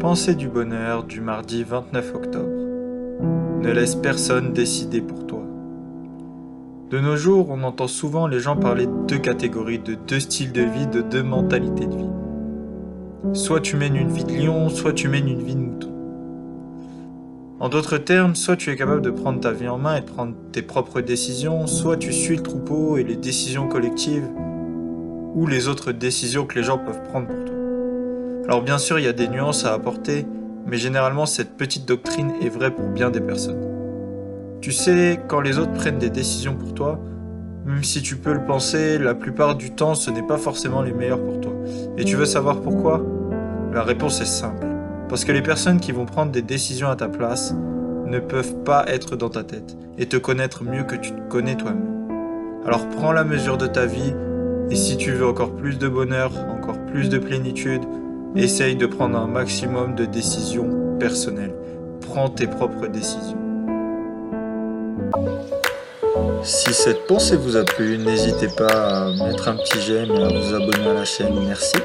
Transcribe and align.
Pensée 0.00 0.34
du 0.34 0.48
bonheur 0.48 1.04
du 1.04 1.20
mardi 1.20 1.62
29 1.62 2.14
octobre. 2.14 2.48
Ne 3.60 3.70
laisse 3.70 3.96
personne 3.96 4.54
décider 4.54 5.02
pour 5.02 5.26
toi. 5.26 5.42
De 6.88 6.98
nos 6.98 7.16
jours, 7.16 7.50
on 7.50 7.62
entend 7.64 7.86
souvent 7.86 8.26
les 8.26 8.40
gens 8.40 8.56
parler 8.56 8.86
de 8.86 9.06
deux 9.06 9.18
catégories, 9.18 9.78
de 9.78 9.94
deux 9.94 10.20
styles 10.20 10.52
de 10.52 10.62
vie, 10.62 10.86
de 10.86 11.02
deux 11.02 11.22
mentalités 11.22 11.84
de 11.84 11.94
vie. 11.94 13.34
Soit 13.34 13.60
tu 13.60 13.76
mènes 13.76 13.94
une 13.94 14.08
vie 14.08 14.24
de 14.24 14.32
lion, 14.32 14.70
soit 14.70 14.94
tu 14.94 15.08
mènes 15.08 15.28
une 15.28 15.42
vie 15.42 15.54
de 15.54 15.60
mouton. 15.60 15.92
En 17.60 17.68
d'autres 17.68 17.98
termes, 17.98 18.34
soit 18.34 18.56
tu 18.56 18.70
es 18.70 18.76
capable 18.76 19.02
de 19.02 19.10
prendre 19.10 19.40
ta 19.40 19.52
vie 19.52 19.68
en 19.68 19.76
main 19.76 19.96
et 19.96 20.00
de 20.00 20.06
prendre 20.06 20.32
tes 20.50 20.62
propres 20.62 21.02
décisions, 21.02 21.66
soit 21.66 21.98
tu 21.98 22.14
suis 22.14 22.36
le 22.36 22.42
troupeau 22.42 22.96
et 22.96 23.04
les 23.04 23.16
décisions 23.16 23.68
collectives 23.68 24.30
ou 25.34 25.46
les 25.46 25.68
autres 25.68 25.92
décisions 25.92 26.46
que 26.46 26.54
les 26.54 26.64
gens 26.64 26.78
peuvent 26.78 27.02
prendre 27.02 27.26
pour 27.26 27.44
toi. 27.44 27.59
Alors 28.50 28.62
bien 28.62 28.78
sûr, 28.78 28.98
il 28.98 29.04
y 29.04 29.08
a 29.08 29.12
des 29.12 29.28
nuances 29.28 29.64
à 29.64 29.72
apporter, 29.72 30.26
mais 30.66 30.76
généralement 30.76 31.24
cette 31.24 31.56
petite 31.56 31.86
doctrine 31.86 32.32
est 32.42 32.48
vraie 32.48 32.72
pour 32.72 32.88
bien 32.88 33.08
des 33.08 33.20
personnes. 33.20 33.64
Tu 34.60 34.72
sais, 34.72 35.20
quand 35.28 35.40
les 35.40 35.60
autres 35.60 35.72
prennent 35.72 36.00
des 36.00 36.10
décisions 36.10 36.56
pour 36.56 36.74
toi, 36.74 36.98
même 37.64 37.84
si 37.84 38.02
tu 38.02 38.16
peux 38.16 38.32
le 38.32 38.44
penser, 38.44 38.98
la 38.98 39.14
plupart 39.14 39.54
du 39.54 39.70
temps 39.70 39.94
ce 39.94 40.10
n'est 40.10 40.26
pas 40.26 40.36
forcément 40.36 40.82
les 40.82 40.92
meilleurs 40.92 41.24
pour 41.24 41.40
toi. 41.40 41.52
Et 41.96 42.02
tu 42.02 42.16
veux 42.16 42.24
savoir 42.24 42.60
pourquoi? 42.60 43.00
La 43.72 43.84
réponse 43.84 44.20
est 44.20 44.24
simple. 44.24 44.66
Parce 45.08 45.24
que 45.24 45.30
les 45.30 45.42
personnes 45.42 45.78
qui 45.78 45.92
vont 45.92 46.04
prendre 46.04 46.32
des 46.32 46.42
décisions 46.42 46.90
à 46.90 46.96
ta 46.96 47.08
place 47.08 47.54
ne 48.04 48.18
peuvent 48.18 48.64
pas 48.64 48.84
être 48.88 49.14
dans 49.14 49.30
ta 49.30 49.44
tête 49.44 49.76
et 49.96 50.06
te 50.06 50.16
connaître 50.16 50.64
mieux 50.64 50.82
que 50.82 50.96
tu 50.96 51.12
te 51.12 51.20
connais 51.28 51.54
toi-même. 51.54 52.18
Alors 52.66 52.88
prends 52.88 53.12
la 53.12 53.22
mesure 53.22 53.58
de 53.58 53.68
ta 53.68 53.86
vie 53.86 54.12
et 54.70 54.74
si 54.74 54.96
tu 54.96 55.12
veux 55.12 55.28
encore 55.28 55.54
plus 55.54 55.78
de 55.78 55.86
bonheur, 55.86 56.32
encore 56.50 56.84
plus 56.86 57.08
de 57.08 57.18
plénitude, 57.18 57.82
Essaye 58.36 58.76
de 58.76 58.86
prendre 58.86 59.18
un 59.18 59.26
maximum 59.26 59.96
de 59.96 60.04
décisions 60.04 60.96
personnelles. 60.98 61.54
Prends 62.00 62.28
tes 62.28 62.46
propres 62.46 62.86
décisions. 62.86 63.36
Si 66.42 66.72
cette 66.72 67.06
pensée 67.06 67.36
vous 67.36 67.56
a 67.56 67.64
plu, 67.64 67.98
n'hésitez 67.98 68.48
pas 68.56 69.06
à 69.06 69.12
mettre 69.24 69.48
un 69.48 69.56
petit 69.56 69.80
j'aime 69.80 70.10
et 70.10 70.22
à 70.22 70.28
vous 70.28 70.54
abonner 70.54 70.88
à 70.88 70.94
la 70.94 71.04
chaîne. 71.04 71.34
Merci. 71.46 71.76